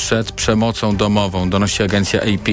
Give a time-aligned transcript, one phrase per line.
[0.00, 2.48] przed przemocą domową, donosi agencja AP.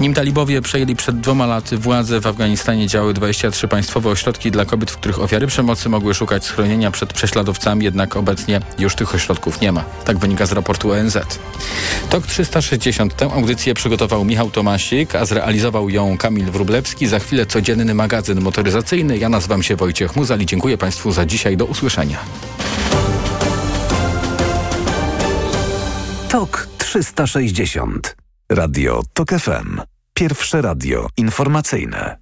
[0.00, 4.90] Nim talibowie przejęli przed dwoma laty władzę, w Afganistanie działały 23 państwowe ośrodki dla kobiet,
[4.90, 9.72] w których ofiary przemocy mogły szukać schronienia przed prześladowcami, jednak obecnie już tych ośrodków nie
[9.72, 9.84] ma.
[10.04, 11.18] Tak wynika z raportu ONZ.
[12.10, 13.16] TOK 360.
[13.16, 17.06] Tę audycję przygotował Michał Tomasik, a zrealizował ją Kamil Wrublewski.
[17.06, 19.18] Za chwilę codzienny magazyn motoryzacyjny.
[19.18, 21.56] Ja nazywam się Wojciech Muzal i dziękuję Państwu za dzisiaj.
[21.56, 22.18] Do usłyszenia.
[26.28, 28.16] TOK 360.
[28.52, 29.80] Radio TOK FM.
[30.14, 32.18] Pierwsze radio informacyjne.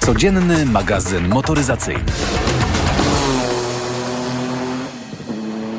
[0.00, 2.04] Codzienny magazyn motoryzacyjny.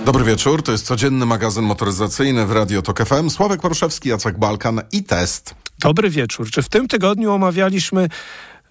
[0.05, 3.29] Dobry wieczór, to jest codzienny magazyn motoryzacyjny w Radio TOK FM.
[3.29, 5.55] Sławek Poruszewski, Jacek Balkan i test.
[5.79, 6.51] Dobry wieczór.
[6.51, 8.09] Czy w tym tygodniu omawialiśmy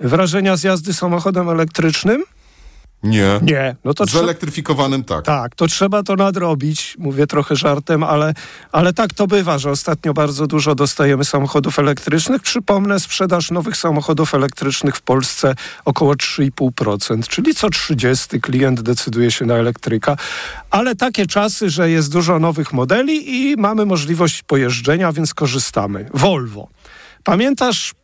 [0.01, 2.25] wrażenia z jazdy samochodem elektrycznym?
[3.03, 3.41] Nie.
[3.43, 3.77] Nie.
[3.85, 5.25] No to Zelektryfikowanym tak.
[5.25, 6.97] Tak, to trzeba to nadrobić.
[6.99, 8.35] Mówię trochę żartem, ale,
[8.73, 12.43] ale tak to bywa, że ostatnio bardzo dużo dostajemy samochodów elektrycznych.
[12.43, 19.45] Przypomnę, sprzedaż nowych samochodów elektrycznych w Polsce około 3,5%, czyli co 30 klient decyduje się
[19.45, 20.17] na elektryka.
[20.71, 26.09] Ale takie czasy, że jest dużo nowych modeli i mamy możliwość pojeżdżenia, więc korzystamy.
[26.15, 26.69] Volvo.
[27.25, 27.95] Pamiętasz,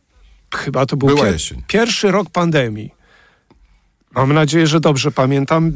[0.55, 3.02] chyba to był pier- pierwszy rok pandemii.
[4.15, 5.71] Mam nadzieję, że dobrze pamiętam.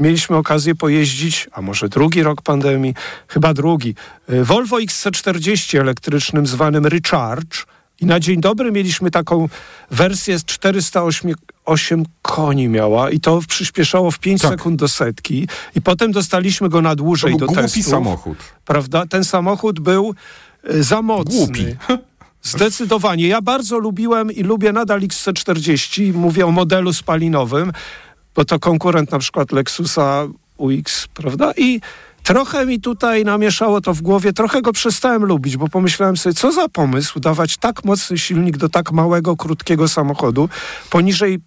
[0.00, 2.94] Mieliśmy okazję pojeździć, a może drugi rok pandemii,
[3.28, 3.94] chyba drugi.
[4.30, 7.58] y, Volvo XC40 elektrycznym zwanym Recharge.
[8.00, 9.48] I na dzień dobry mieliśmy taką
[9.90, 11.34] wersję z 408
[11.64, 14.50] 8 koni miała i to przyspieszało w 5 Tak.
[14.50, 15.48] sekund do setki.
[15.74, 17.84] I potem dostaliśmy go na To dłużej był do głupi testów.
[17.86, 18.38] samochód.
[18.64, 19.06] Prawda?
[19.06, 20.14] Ten samochód był
[20.74, 21.36] y, za mocny.
[21.36, 21.66] Głupi.
[22.42, 23.28] Zdecydowanie.
[23.28, 26.14] Ja bardzo lubiłem i lubię nadal XC40.
[26.14, 27.72] Mówię o modelu spalinowym,
[28.34, 31.52] bo to konkurent na przykład Lexusa UX, prawda?
[31.56, 31.80] I
[32.22, 36.52] trochę mi tutaj namieszało to w głowie, trochę go przestałem lubić, bo pomyślałem sobie, co
[36.52, 40.48] za pomysł dawać tak mocny silnik do tak małego, krótkiego samochodu
[40.90, 41.38] poniżej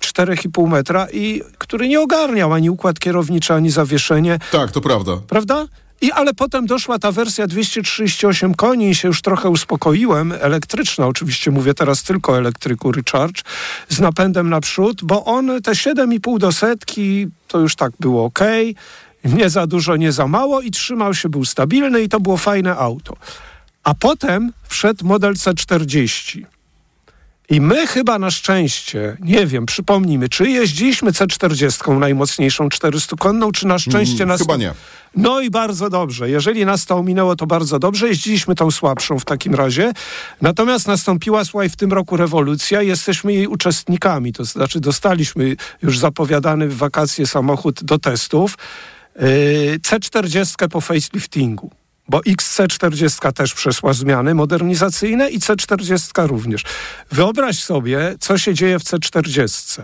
[0.00, 4.38] 4,5 metra i który nie ogarniał ani układ kierowniczy, ani zawieszenie.
[4.52, 5.12] Tak, to prawda.
[5.28, 5.66] Prawda?
[6.04, 10.34] I ale potem doszła ta wersja 238 koni i się już trochę uspokoiłem.
[10.40, 13.42] Elektryczna, oczywiście mówię teraz tylko o elektryku Recharge,
[13.88, 18.38] z napędem naprzód, bo on te 7,5 do setki to już tak było ok.
[19.24, 22.76] Nie za dużo, nie za mało i trzymał się, był stabilny i to było fajne
[22.76, 23.16] auto.
[23.84, 26.53] A potem wszedł model C40.
[27.50, 33.78] I my chyba na szczęście, nie wiem, przypomnijmy, czy jeździliśmy C40 najmocniejszą 400-konną, czy na
[33.78, 34.40] szczęście Mm, nas...
[34.40, 34.72] chyba nie.
[35.16, 36.30] No i bardzo dobrze.
[36.30, 38.08] Jeżeli nas to ominęło, to bardzo dobrze.
[38.08, 39.92] Jeździliśmy tą słabszą w takim razie.
[40.40, 44.32] Natomiast nastąpiła, słuchaj, w tym roku rewolucja i jesteśmy jej uczestnikami.
[44.32, 48.58] To znaczy dostaliśmy już zapowiadany w wakacje samochód do testów.
[49.16, 51.70] Yy, C40 po faceliftingu.
[52.08, 56.62] Bo XC40 też przeszła zmiany modernizacyjne i C40 również.
[57.12, 59.82] Wyobraź sobie, co się dzieje w C40.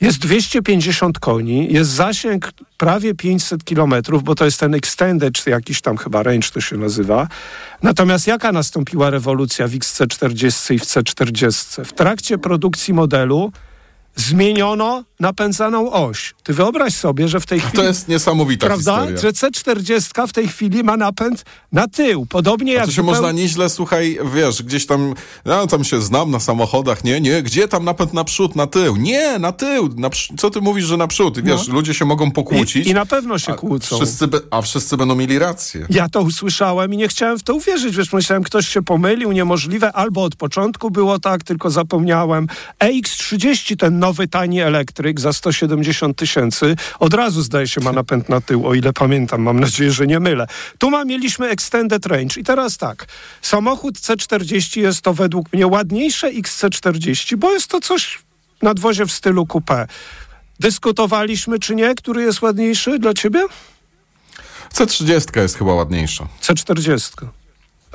[0.00, 5.80] Jest 250 koni, jest zasięg prawie 500 kilometrów, bo to jest ten extended, czy jakiś
[5.80, 7.28] tam chyba range to się nazywa.
[7.82, 11.84] Natomiast jaka nastąpiła rewolucja w XC40 i w C40?
[11.84, 13.52] W trakcie produkcji modelu
[14.16, 16.34] zmieniono napędzaną oś.
[16.42, 17.76] Ty wyobraź sobie, że w tej chwili...
[17.76, 19.06] To jest niesamowita Prawda?
[19.06, 19.20] historia.
[19.20, 22.26] Że C40 w tej chwili ma napęd na tył.
[22.26, 25.14] Podobnie A jak to się zupeł- można nieźle, słuchaj, wiesz, gdzieś tam,
[25.44, 28.96] ja tam się znam na samochodach, nie, nie, gdzie tam napęd naprzód, na tył?
[28.96, 31.40] Nie, na tył, na, przy- co ty mówisz, że naprzód?
[31.40, 32.88] Wiesz, ludzie się mogą pokłócić, No.
[32.88, 33.96] I, I na pewno się a, kłócą.
[33.96, 35.86] wszyscy be, a wszyscy będą mieli rację.
[35.90, 39.92] Ja to usłyszałem i nie chciałem w to uwierzyć, wiesz, myślałem, ktoś się pomylił, niemożliwe,
[39.92, 42.46] albo od początku było tak, tylko zapomniałem.
[42.80, 48.40] EX30, ten nowy, tani elektryk za 170 tysięcy, od razu zdaje się ma napęd na
[48.40, 50.46] tył, o ile pamiętam, mam nadzieję, że nie mylę.
[50.78, 53.06] Tu ma, mieliśmy extended range i teraz tak,
[53.42, 58.18] samochód C40 jest to według mnie ładniejsze XC40, bo jest to coś
[58.62, 59.86] nadwozie w stylu coupé.
[60.60, 63.46] Dyskutowaliśmy, czy nie, który jest ładniejszy dla ciebie?
[64.74, 66.26] C30 jest chyba ładniejsza.
[66.42, 67.43] C40.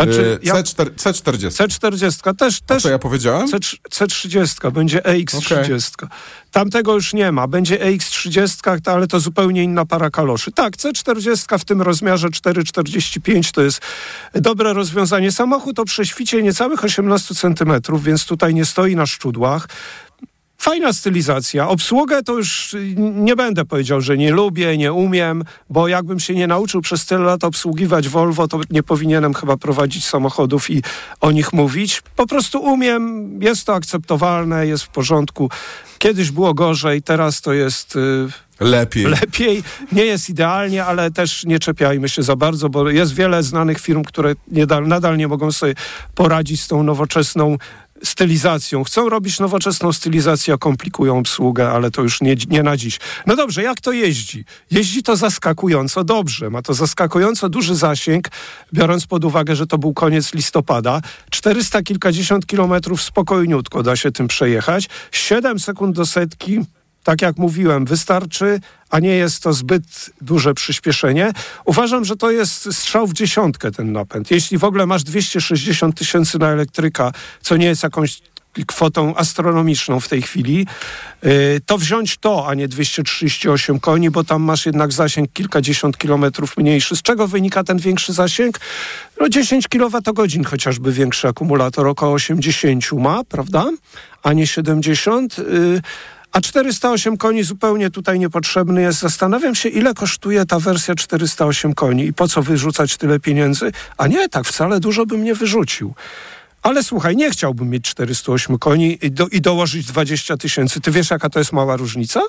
[0.04, 1.50] Znaczy, ja, C4, C40.
[1.68, 3.48] C40 też, A też co ja powiedziałem?
[3.48, 3.58] C,
[3.90, 6.08] C30, będzie EX30.
[6.52, 10.52] Tamtego już nie ma, będzie EX30, to- ale to zupełnie inna para kaloszy.
[10.52, 13.82] Tak, C40 w tym rozmiarze 4,45 to jest
[14.34, 15.32] dobre rozwiązanie.
[15.32, 19.68] Samochód o prześwicie niecałych 18 cm, więc tutaj nie stoi na szczudłach.
[20.62, 21.70] Fajna stylizacja.
[21.70, 26.48] Obsługę to już nie będę powiedział, że nie lubię, nie umiem, bo jakbym się nie
[26.48, 30.84] nauczył przez tyle lat obsługiwać Volvo, to nie powinienem chyba prowadzić samochodów i
[31.22, 32.02] o nich mówić.
[32.16, 35.50] Po prostu umiem, jest to akceptowalne, jest w porządku.
[35.98, 38.28] Kiedyś było gorzej, teraz to jest y,
[38.60, 39.06] Lepiej.
[39.06, 39.64] Lepiej.
[39.92, 44.04] Nie jest idealnie, ale też nie czepiajmy się za bardzo, bo jest wiele znanych firm,
[44.04, 45.74] które nie, nadal nie mogą sobie
[46.16, 47.58] poradzić z tą nowoczesną
[48.04, 48.84] stylizacją.
[48.84, 53.00] Chcą robić nowoczesną stylizację, komplikują obsługę, ale to już nie, nie na dziś.
[53.26, 54.46] No dobrze, jak to jeździ?
[54.72, 56.50] Jeździ to zaskakująco dobrze.
[56.50, 58.28] Ma to zaskakująco duży zasięg,
[58.74, 61.02] biorąc pod uwagę, że to był koniec listopada.
[61.30, 64.90] 400 kilkadziesiąt kilometrów spokojniutko da się tym przejechać.
[65.12, 66.60] 7 sekund do setki
[67.04, 68.60] tak jak mówiłem, wystarczy,
[68.90, 71.32] a nie jest to zbyt duże przyspieszenie.
[71.66, 74.32] Uważam, że to jest strzał w dziesiątkę ten napęd.
[74.32, 77.12] Jeśli w ogóle masz 260 tysięcy na elektryka,
[77.42, 78.22] co nie jest jakąś
[78.68, 80.68] kwotą astronomiczną w tej chwili,
[81.26, 86.58] y, to wziąć to, a nie 238 koni, bo tam masz jednak zasięg kilkadziesiąt kilometrów
[86.58, 86.96] mniejszy.
[86.96, 88.60] Z czego wynika ten większy zasięg?
[89.22, 93.70] No 10 kWh chociażby większy akumulator, około 80 ma, prawda?
[94.24, 95.36] A nie 70.
[96.32, 99.00] A 408 koni zupełnie tutaj niepotrzebny jest.
[99.00, 103.72] Zastanawiam się, ile kosztuje ta wersja 408 koni i po co wyrzucać tyle pieniędzy.
[103.98, 105.94] A nie, tak wcale dużo bym nie wyrzucił.
[106.64, 110.82] Ale słuchaj, nie chciałbym mieć 408 koni i, do, i dołożyć 20 tysięcy.
[110.82, 112.22] Ty wiesz, jaka to jest mała różnica?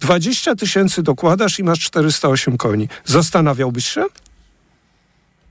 [0.00, 2.88] 20 tysięcy dokładasz i masz 408 koni.
[3.04, 4.04] Zastanawiałbyś się?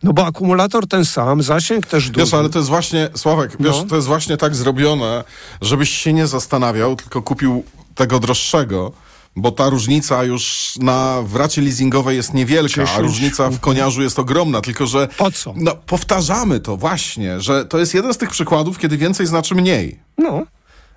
[0.04, 2.26] No bo akumulator ten sam, zasięg też duży.
[2.26, 3.84] Wiesz, ale to jest właśnie, Sławek, wiesz, no.
[3.84, 5.24] to jest właśnie tak zrobione,
[5.62, 7.64] żebyś się nie zastanawiał, tylko kupił
[7.98, 8.92] tego droższego,
[9.36, 14.20] bo ta różnica już na w racie leasingowej jest niewielka, a różnica w koniarzu jest
[14.20, 15.54] ogromna, tylko że po co?
[15.58, 20.00] No, powtarzamy to właśnie, że to jest jeden z tych przykładów, kiedy więcej znaczy mniej.
[20.18, 20.46] No.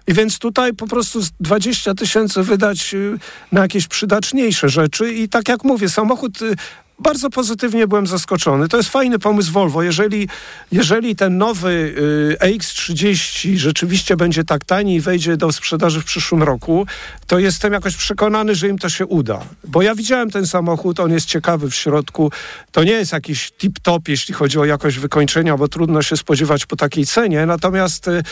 [0.07, 3.19] I więc tutaj po prostu 20 tysięcy wydać y,
[3.53, 5.15] na jakieś przydatniejsze rzeczy.
[5.15, 6.57] I tak jak mówię, samochód y,
[7.01, 8.69] bardzo pozytywnie byłem zaskoczony.
[8.69, 9.83] To jest fajny pomysł Volvo.
[9.83, 10.29] Jeżeli,
[10.73, 11.95] jeżeli ten nowy
[12.43, 16.87] y, EX30 rzeczywiście będzie tak tani i wejdzie do sprzedaży w przyszłym roku,
[17.27, 19.41] to jestem jakoś przekonany, że im to się uda.
[19.65, 22.33] Bo ja widziałem ten samochód, on jest ciekawy w środku.
[22.73, 26.77] To nie jest jakiś tip-top, jeśli chodzi o jakość wykończenia, bo trudno się spodziewać po
[26.77, 27.47] takiej cenie.
[27.47, 28.23] Natomiast y,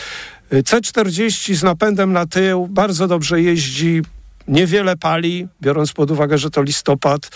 [0.51, 4.01] C40 z napędem na tył bardzo dobrze jeździ,
[4.49, 7.29] niewiele pali, biorąc pod uwagę, że to listopad,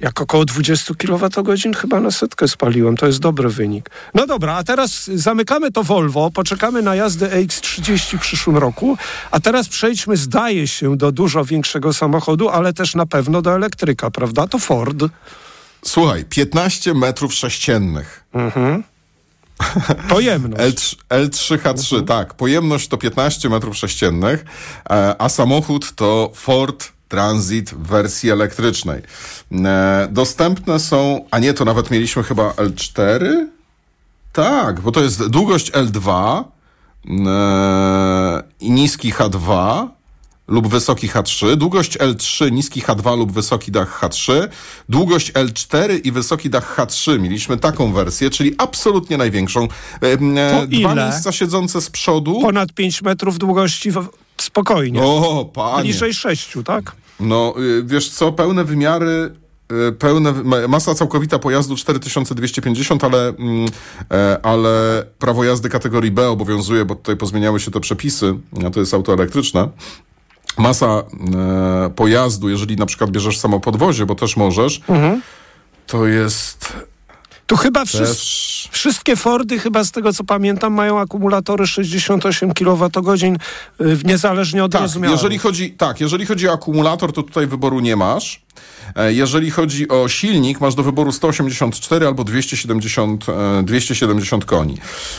[0.00, 2.96] jak około 20 kWh chyba na setkę spaliłem.
[2.96, 3.90] To jest dobry wynik.
[4.14, 8.96] No dobra, a teraz zamykamy to Volvo, poczekamy na jazdę EX30 w przyszłym roku,
[9.30, 14.10] a teraz przejdźmy, zdaje się, do dużo większego samochodu, ale też na pewno do elektryka,
[14.10, 14.46] prawda?
[14.46, 15.04] To Ford.
[15.84, 18.24] Słuchaj, 15 metrów sześciennych.
[18.32, 18.82] Mhm.
[20.08, 20.62] Pojemność.
[20.62, 22.06] L3, L3H3, mhm.
[22.06, 22.34] tak.
[22.34, 24.44] Pojemność to 15 metrów sześciennych,
[24.90, 29.02] e, a samochód to Ford Transit w wersji elektrycznej.
[29.52, 33.46] E, dostępne są, a nie, to nawet mieliśmy chyba L4?
[34.32, 36.44] Tak, bo to jest długość L2
[37.26, 39.86] e, i niski H2
[40.48, 44.48] lub wysoki H3, długość L3, niski H2 lub wysoki dach H3,
[44.88, 47.20] długość L4 i wysoki dach H3.
[47.20, 49.68] Mieliśmy taką wersję, czyli absolutnie największą.
[50.00, 50.94] E, to Dwa ile?
[50.94, 52.40] miejsca siedzące z przodu.
[52.40, 53.90] Ponad 5 metrów długości
[54.36, 55.02] spokojnie.
[55.02, 55.82] O, panie.
[55.82, 56.92] Bliżej 6, tak?
[57.20, 59.32] No, y, wiesz co, pełne wymiary
[59.88, 60.32] y, pełne,
[60.68, 63.66] masa całkowita pojazdu 4250, ale, mm,
[64.10, 68.34] e, ale prawo jazdy kategorii B obowiązuje, bo tutaj pozmieniały się te przepisy,
[68.66, 69.68] a to jest auto elektryczne.
[70.56, 75.22] Masa e, pojazdu, jeżeli na przykład bierzesz samo podwozie, bo też możesz, mhm.
[75.86, 76.72] to jest
[77.48, 78.68] tu chyba Też...
[78.72, 83.38] wszystkie Fordy, chyba z tego co pamiętam, mają akumulatory 68 kWh,
[84.04, 85.14] niezależnie od tak, rozmiaru.
[85.14, 88.42] Jeżeli chodzi, tak, jeżeli chodzi o akumulator, to tutaj wyboru nie masz.
[88.96, 93.26] E, jeżeli chodzi o silnik, masz do wyboru 184 albo 270,
[93.62, 94.78] 270 e, koni.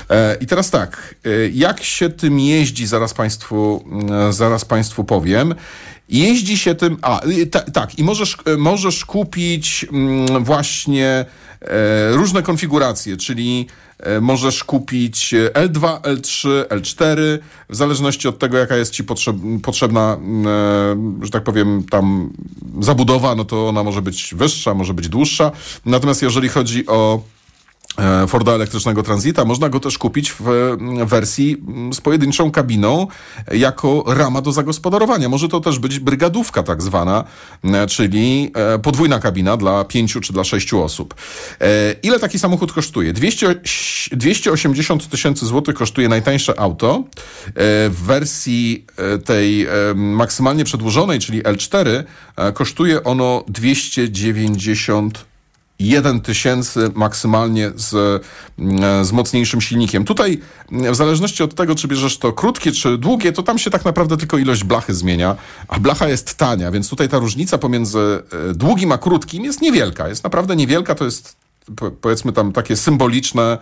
[0.10, 1.16] E, I teraz tak,
[1.54, 3.86] jak się tym jeździ, zaraz Państwu,
[4.30, 5.56] zaraz państwu powiem.
[6.10, 7.22] Jeździ się tym, a
[7.74, 11.26] tak, i możesz, możesz kupić mm, właśnie
[11.62, 13.68] E, różne konfiguracje, czyli
[14.00, 17.16] e, możesz kupić L2, L3, L4,
[17.70, 19.04] w zależności od tego, jaka jest ci
[19.64, 22.34] potrzebna, e, że tak powiem, tam
[22.80, 25.52] zabudowa, no to ona może być wyższa, może być dłuższa.
[25.86, 27.22] Natomiast jeżeli chodzi o
[28.28, 29.46] Forda elektrycznego Transita.
[29.46, 30.44] Można go też kupić w
[31.06, 33.08] wersji mm, z pojedynczą kabiną
[33.52, 35.30] jako rama do zagospodarowania.
[35.30, 37.24] Może to też być brygadówka tak zwana,
[37.64, 41.16] e, czyli e, podwójna kabina dla pięciu czy dla sześciu osób.
[42.04, 43.14] Ile taki samochód kosztuje?
[43.14, 43.56] 200,
[44.12, 47.04] 280 tysięcy złotych kosztuje najtańsze auto.
[47.90, 48.86] W wersji
[49.26, 52.04] tej maksymalnie przedłużonej, czyli L4,
[52.54, 55.29] kosztuje ono 290
[55.80, 58.22] 1 tysięcy maksymalnie z,
[58.60, 60.06] mm, z mocniejszym silnikiem.
[60.06, 60.40] Tutaj
[60.72, 64.18] w zależności od tego, czy bierzesz to krótkie, czy długie, to tam się tak naprawdę
[64.18, 65.36] tylko ilość blachy zmienia,
[65.68, 68.00] a blacha jest tania, więc tutaj ta różnica pomiędzy
[68.50, 70.10] e, długim a krótkim jest niewielka.
[70.10, 71.36] Jest naprawdę niewielka, to jest
[72.02, 73.58] powiedzmy tam takie symboliczne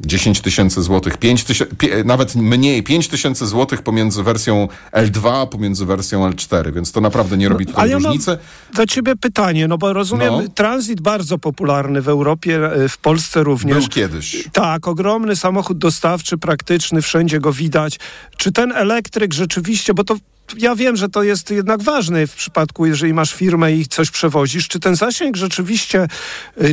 [0.00, 6.30] 10 tysięcy złotych, 5 tysięcy, nawet mniej, 5 tysięcy złotych pomiędzy wersją L2, pomiędzy wersją
[6.30, 8.30] L4, więc to naprawdę nie robi tutaj no, różnicy.
[8.30, 10.42] Ja do ciebie pytanie, no bo rozumiem, no.
[10.54, 13.78] transit bardzo popularny w Europie, e, w Polsce również.
[13.78, 14.48] Był kiedyś.
[14.52, 17.98] Tak, ogromny samochód dostawczy, praktyczny, wszędzie go widać.
[18.36, 20.16] Czy ten elektryk rzeczywiście, bo to
[20.56, 24.68] ja wiem, że to jest jednak ważne w przypadku, jeżeli masz firmę i coś przewozisz.
[24.68, 26.06] Czy ten zasięg rzeczywiście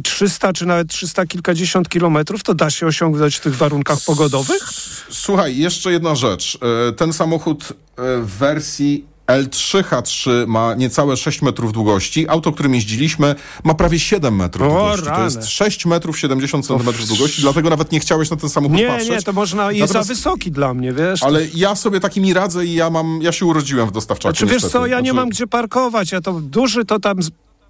[0.03, 4.69] 300 y, czy nawet 300 kilkadziesiąt kilometrów to da się osiągnąć w tych warunkach pogodowych?
[5.09, 6.57] Słuchaj, jeszcze jedna rzecz.
[6.89, 7.75] Y, ten samochód y,
[8.21, 12.29] w wersji L3H3 ma niecałe 6 metrów długości.
[12.29, 15.05] Auto, którym jeździliśmy, ma prawie 7 metrów o, długości.
[15.05, 15.17] Rany.
[15.17, 18.87] To jest 6 metrów 70 centymetrów długości, dlatego nawet nie chciałeś na ten samochód nie,
[18.87, 19.09] patrzeć.
[19.09, 21.23] Nie, nie, to można, jest Natomiast, za wysoki dla mnie, wiesz.
[21.23, 24.35] Ale ja sobie takimi radzę i ja mam, ja się urodziłem w dostawczaku.
[24.37, 25.03] Znaczy, wiesz co, ja znaczy...
[25.03, 27.17] nie mam gdzie parkować, ja to duży to tam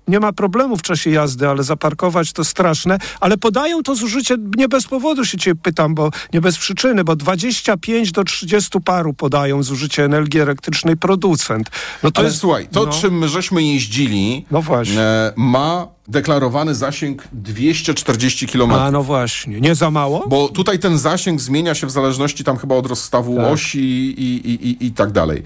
[0.07, 2.97] nie ma problemu w czasie jazdy, ale zaparkować to straszne.
[3.19, 7.15] Ale podają to zużycie, nie bez powodu się cię pytam, bo nie bez przyczyny, bo
[7.15, 11.69] 25 do 30 paru podają zużycie energii elektrycznej producent.
[12.03, 12.91] No to ale jest, słuchaj, to no.
[12.91, 15.01] czym my żeśmy jeździli, no właśnie.
[15.01, 18.71] E, ma deklarowany zasięg 240 km.
[18.71, 20.27] A no właśnie, nie za mało?
[20.27, 23.45] Bo tutaj ten zasięg zmienia się w zależności tam chyba od rozstawu tak.
[23.45, 25.43] osi i, i, i, i tak dalej.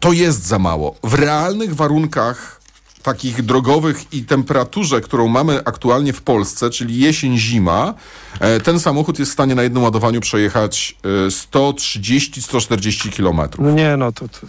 [0.00, 0.94] To jest za mało.
[1.04, 2.59] W realnych warunkach
[3.02, 7.94] takich drogowych i temperaturze, którą mamy aktualnie w Polsce, czyli jesień, zima,
[8.40, 10.96] e, ten samochód jest w stanie na jednym ładowaniu przejechać
[11.28, 13.66] 130-140 e, kilometrów.
[13.66, 14.28] No nie, no to...
[14.28, 14.46] to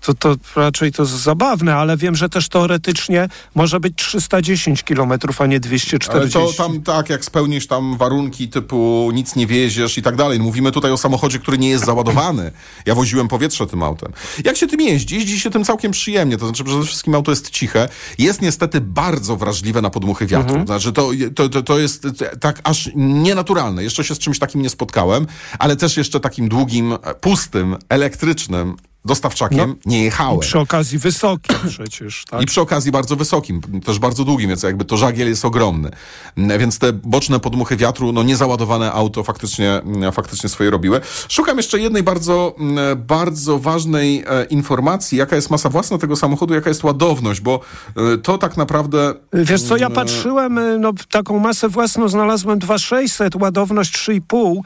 [0.00, 5.46] to, to raczej to zabawne, ale wiem, że też teoretycznie może być 310 km, a
[5.46, 6.38] nie 240.
[6.38, 10.40] Ale to tam tak, jak spełnisz tam warunki typu nic nie wieziesz i tak dalej.
[10.40, 12.52] Mówimy tutaj o samochodzie, który nie jest załadowany.
[12.86, 14.12] Ja woziłem powietrze tym autem.
[14.44, 15.14] Jak się tym jeździ?
[15.14, 16.38] Jeździ się tym całkiem przyjemnie.
[16.38, 17.88] To znaczy przede wszystkim auto jest ciche.
[18.18, 20.56] Jest niestety bardzo wrażliwe na podmuchy wiatru.
[20.56, 20.66] Mhm.
[20.66, 22.06] Znaczy to, to, to, to jest
[22.40, 23.84] tak aż nienaturalne.
[23.84, 25.26] Jeszcze się z czymś takim nie spotkałem,
[25.58, 30.36] ale też jeszcze takim długim, pustym, elektrycznym dostawczakiem no, nie jechałem.
[30.36, 32.42] I przy okazji wysokim przecież, tak?
[32.42, 35.90] I przy okazji bardzo wysokim, też bardzo długim, więc jakby to żagiel jest ogromny.
[36.36, 39.80] Więc te boczne podmuchy wiatru, no niezaładowane auto faktycznie,
[40.12, 41.00] faktycznie swoje robiły.
[41.28, 42.56] Szukam jeszcze jednej bardzo,
[42.96, 47.60] bardzo ważnej e, informacji, jaka jest masa własna tego samochodu, jaka jest ładowność, bo
[47.96, 49.14] e, to tak naprawdę...
[49.32, 54.60] Wiesz co, ja patrzyłem, e, no taką masę własną znalazłem 2600, ładowność 3,5,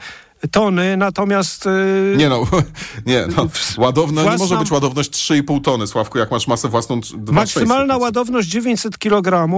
[0.51, 1.65] tony, natomiast...
[1.65, 2.43] Yy, nie no,
[3.05, 3.47] nie no.
[3.77, 6.99] Ładowna, własna, nie może być ładowność 3,5 tony, Sławku, jak masz masę własną...
[7.31, 9.49] Maksymalna ładowność 900 kg.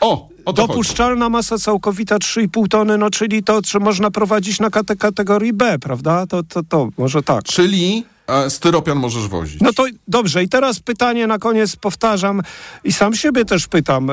[0.00, 1.32] O, o Dopuszczalna chodzi.
[1.32, 6.26] masa całkowita 3,5 tony, no czyli to, czy można prowadzić na kategorii B, prawda?
[6.26, 7.44] To, to, to, może tak.
[7.44, 9.60] Czyli a styropian możesz wozić.
[9.60, 10.42] No to dobrze.
[10.42, 12.42] I teraz pytanie na koniec powtarzam
[12.84, 14.10] i sam siebie też pytam.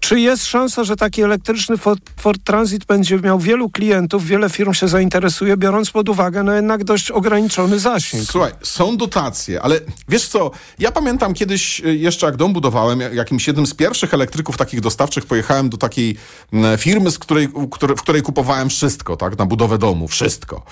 [0.00, 1.76] Czy jest szansa, że taki elektryczny
[2.16, 6.84] Ford, Transit będzie miał wielu klientów, wiele firm się zainteresuje, biorąc pod uwagę no jednak
[6.84, 8.24] dość ograniczony zasięg?
[8.30, 13.46] Słuchaj, są dotacje, ale wiesz co, ja pamiętam kiedyś y, jeszcze jak dom budowałem, jakimś
[13.46, 16.16] jednym z pierwszych elektryków takich dostawczych pojechałem do takiej
[16.78, 17.48] firmy, z której,
[17.96, 20.62] w której kupowałem wszystko, tak, na budowę domu, wszystko.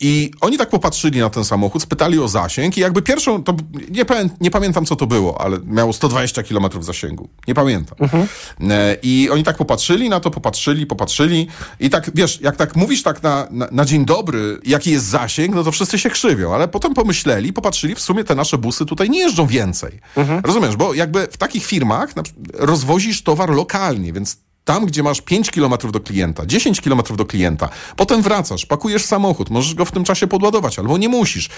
[0.00, 3.56] I oni tak popatrzyli na ten samochód, spytali o zasięg i jakby pierwszą, to
[3.90, 4.04] nie,
[4.40, 7.28] nie pamiętam co to było, ale miało 120 km zasięgu.
[7.48, 7.98] Nie pamiętam.
[8.00, 8.26] Mhm.
[8.70, 11.48] E, I oni tak popatrzyli na to, popatrzyli, popatrzyli
[11.80, 15.54] i tak, wiesz, jak tak mówisz tak na, na, na dzień dobry, jaki jest zasięg,
[15.54, 19.10] no to wszyscy się krzywią, ale potem pomyśleli, popatrzyli, w sumie te nasze busy tutaj
[19.10, 20.00] nie jeżdżą więcej.
[20.16, 20.40] Mhm.
[20.44, 22.14] Rozumiesz, bo jakby w takich firmach
[22.54, 24.36] rozwozisz towar lokalnie, więc
[24.68, 29.50] tam, gdzie masz 5 km do klienta, 10 km do klienta, potem wracasz, pakujesz samochód,
[29.50, 31.48] możesz go w tym czasie podładować, albo nie musisz.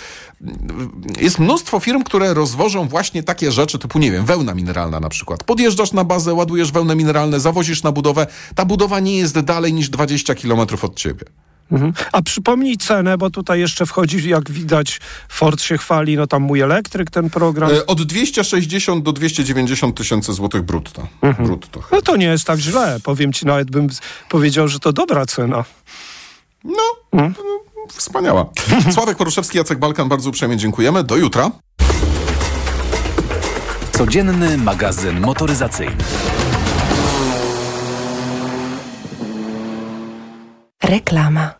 [1.21, 5.45] Jest mnóstwo firm, które rozwożą właśnie takie rzeczy, typu, nie wiem, wełna mineralna na przykład.
[5.45, 8.26] Podjeżdżasz na bazę, ładujesz wełnę mineralne, zawozisz na budowę.
[8.55, 11.25] Ta budowa nie jest dalej niż 20 km od ciebie.
[11.73, 11.93] Mhm.
[12.12, 16.61] A przypomnij cenę, bo tutaj jeszcze wchodzi, jak widać, Ford się chwali, no tam mój
[16.61, 17.71] elektryk, ten program.
[17.71, 21.07] E, od 260 do 290 tysięcy złotych brutto.
[21.23, 21.49] Mhm.
[21.49, 21.83] brutto.
[21.93, 23.00] No to nie jest tak źle.
[23.03, 23.89] Powiem ci, nawet bym
[24.29, 25.65] powiedział, że to dobra cena.
[26.65, 27.35] No, mhm.
[27.89, 28.47] wspaniała.
[28.95, 31.05] Sławek Poruszewski, Jacek Balkan, bardzo uprzejmie dziękujemy.
[31.05, 31.50] Do jutra.
[33.93, 36.05] Codzienny magazyn motoryzacyjny.
[40.83, 41.60] Reklama.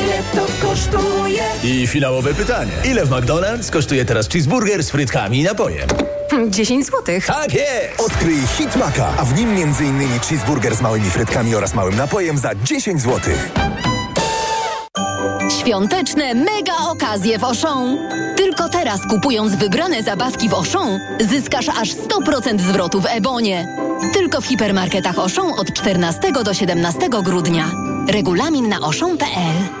[1.63, 2.71] I finałowe pytanie.
[2.85, 5.87] Ile w McDonald's kosztuje teraz cheeseburger z frytkami i napojem?
[6.49, 7.25] 10 złotych.
[7.25, 8.01] Tak jest!
[8.05, 10.19] Odkryj Hit Maka, a w nim m.in.
[10.19, 13.33] cheeseburger z małymi frytkami oraz małym napojem za 10 zł.
[15.61, 17.97] Świąteczne mega okazje w Auchan.
[18.37, 20.99] Tylko teraz kupując wybrane zabawki w Auchan
[21.29, 23.77] zyskasz aż 100% zwrotu w Ebonie.
[24.13, 27.71] Tylko w hipermarketach Auchan od 14 do 17 grudnia.
[28.07, 29.80] Regulamin na auchan.pl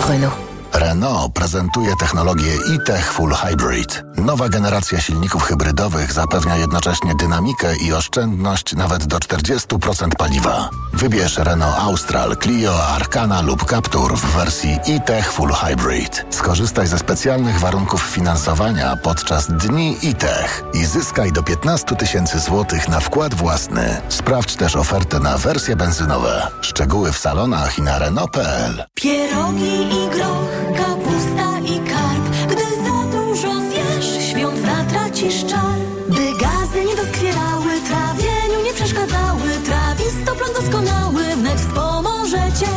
[0.00, 0.45] Renault.
[0.78, 4.04] Renault prezentuje technologię e-Tech Full Hybrid.
[4.16, 10.70] Nowa generacja silników hybrydowych zapewnia jednocześnie dynamikę i oszczędność nawet do 40% paliwa.
[10.92, 16.26] Wybierz Renault Austral, Clio, Arcana lub Captur w wersji e-Tech Full Hybrid.
[16.30, 23.00] Skorzystaj ze specjalnych warunków finansowania podczas dni e-Tech i zyskaj do 15 tysięcy złotych na
[23.00, 24.00] wkład własny.
[24.08, 26.46] Sprawdź też ofertę na wersje benzynowe.
[26.60, 28.84] Szczegóły w salonach i na Renault.pl.
[28.94, 32.24] Pierogi i groch, kapusta i karp.
[32.50, 35.76] Gdy za dużo zjesz, świąt zatracisz czar.
[36.08, 39.50] By gazy nie doskwierały, trawieniu nie przeszkadzały.
[39.64, 42.72] Trawisto plan doskonały, wnet wspomoże cię.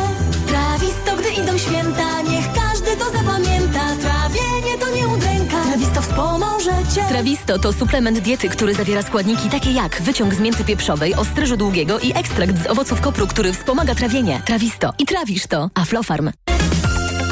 [0.46, 3.80] Trawisto, gdy idą święta, niech każdy to zapamięta.
[4.00, 7.02] Trawienie to nie udręka, Trawisto wspomoże cię.
[7.08, 11.98] Trawisto to suplement diety, który zawiera składniki takie jak wyciąg z mięty pieprzowej, ostryżu długiego
[11.98, 14.42] i ekstrakt z owoców kopru, który wspomaga trawienie.
[14.46, 14.92] Trawisto.
[14.98, 15.70] I trawisz to.
[15.74, 16.30] Aflofarm.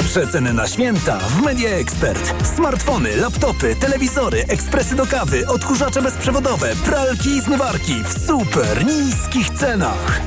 [0.09, 2.47] Przeceny na święta w Media Expert.
[2.57, 10.21] Smartfony, laptopy, telewizory, ekspresy do kawy, odkurzacze bezprzewodowe, pralki i zmywarki w super niskich cenach.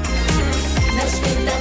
[0.95, 1.60] Na święta ceny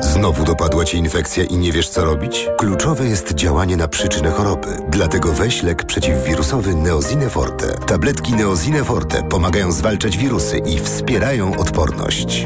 [0.00, 2.48] Znowu dopadła Ci infekcja i nie wiesz co robić?
[2.58, 4.68] Kluczowe jest działanie na przyczynę choroby.
[4.88, 7.66] Dlatego weź lek przeciwwirusowy Neozine Forte.
[7.86, 12.42] Tabletki Neozine Forte pomagają zwalczać wirusy i wspierają odporność.